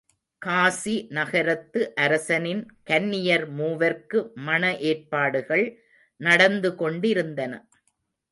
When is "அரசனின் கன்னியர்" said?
1.95-3.45